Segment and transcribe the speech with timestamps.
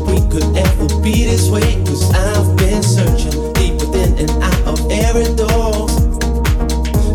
[0.00, 1.82] we could ever be this way.
[1.84, 5.88] Cause I've been searching deep within and out of every door.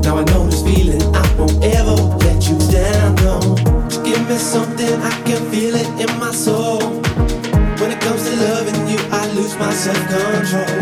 [0.03, 3.15] Now I know this feeling, I won't ever let you down.
[3.25, 3.39] No,
[3.89, 6.79] just give me something, I can feel it in my soul.
[7.79, 10.76] When it comes to loving you, I lose my self control.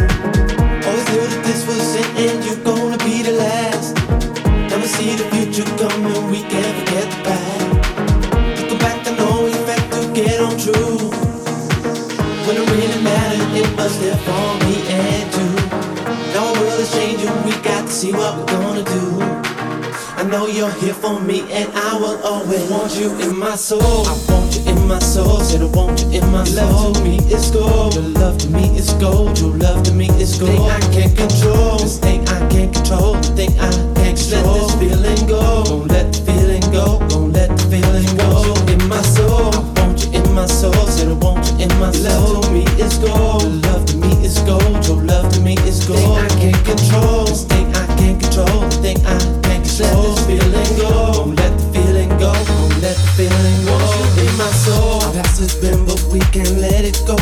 [14.26, 15.16] for me and
[16.66, 19.06] world is changing, we got to see what we're gonna do.
[20.18, 23.82] I know you're here for me, and I will always want you in my soul.
[23.82, 26.68] I want you in my soul, said I want you in my soul.
[26.68, 30.08] Love to me is gold, your love to me is gold, your love to me
[30.22, 30.52] is gold.
[30.52, 34.54] Thing I can't control, this thing I can't control, the thing I can't control.
[34.54, 36.25] Let this feeling go, don't let
[41.80, 43.44] much love to me is gold.
[43.66, 44.86] Love to me is gold.
[44.88, 46.00] Your love to me is gold.
[46.00, 47.26] Thing I can't control.
[47.26, 48.60] This thing I can't control.
[48.70, 50.04] The thing I can't control.
[50.04, 50.92] Let this feeling go.
[51.18, 52.32] Won't let the feeling go.
[52.32, 53.78] Won't let the feeling go.
[54.24, 55.02] In my soul.
[55.04, 57.18] Our past has been, but we can't let it go.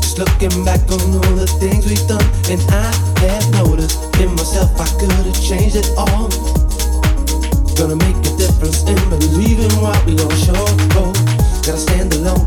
[0.00, 2.90] Just looking back on all the things we've done, and I
[3.24, 6.28] have noticed in myself I could have changed it all.
[7.78, 10.70] Gonna make a difference in believing what we all sure.
[11.62, 11.99] Gotta stand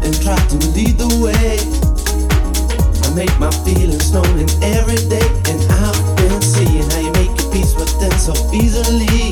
[0.04, 1.58] and try to lead the way.
[3.04, 7.34] I make my feelings known in every day, and I've been seeing how you make
[7.39, 9.32] your peace with them so easily.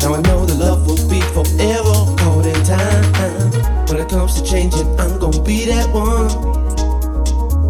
[0.00, 3.06] Now I know the love will be forever caught in time.
[3.88, 6.30] When it comes to changing, I'm gonna be that one.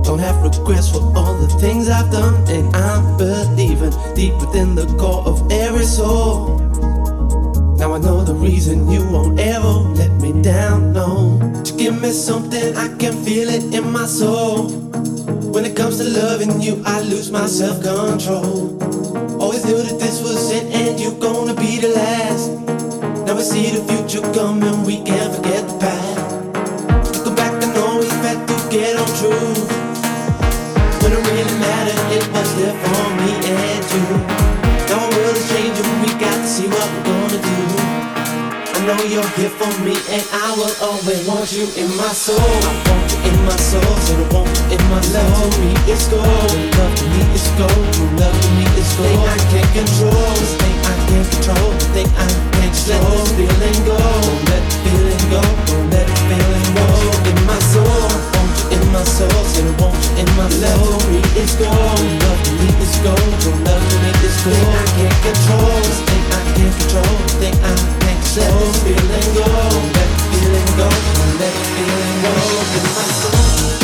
[0.03, 4.87] Don't have regrets for all the things I've done, and I'm believing deep within the
[4.99, 6.59] core of every soul.
[7.79, 11.39] Now I know the reason you won't ever let me down low.
[11.65, 14.69] You give me something, I can feel it in my soul.
[15.53, 18.77] When it comes to loving you, I lose my self control.
[19.41, 22.51] Always knew that this was it, and you're gonna be the last.
[23.27, 25.86] Now we see the future coming, we can't forget the past.
[38.87, 42.39] know you're here for me and I will always want you in my soul.
[42.39, 45.43] I want you in my soul, so I want you in my love.
[45.43, 49.11] To me it's gold, love to me is gold, Your love to me it's gold.
[49.11, 52.87] Thing I can't control, this thing I can't control, The thing I can't control.
[52.87, 56.87] Let this feeling go, don't let the feeling go, don't let the feeling go.
[57.27, 60.47] In my soul, I want you in my soul, so I want you in my
[60.63, 60.95] love.
[60.95, 61.75] To me it's gold,
[62.23, 64.55] love to me is gold, Your love to me it's gold.
[64.55, 68.06] Thing I can't control, this thing I can't control, The thing I
[68.37, 69.47] let this feeling go,
[69.97, 70.89] let feeling go,
[71.41, 72.33] let feeling go.
[72.77, 73.76] in my soul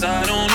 [0.00, 0.47] I don't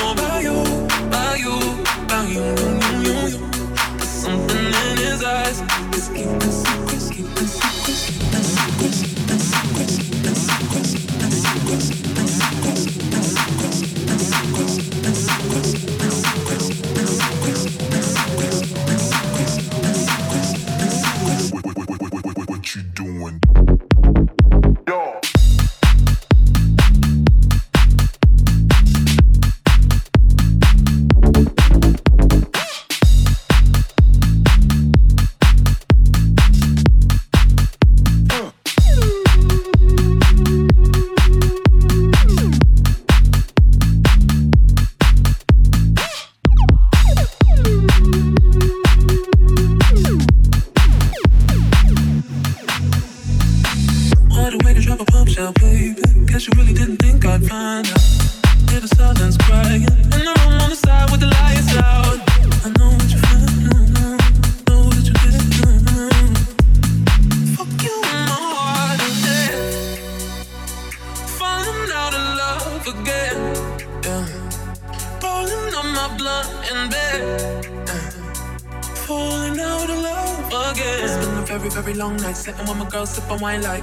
[83.44, 83.83] wine like